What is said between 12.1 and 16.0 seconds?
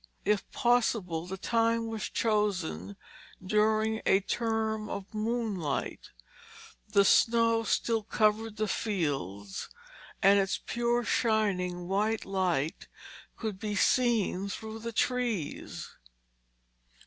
light could be seen through the trees.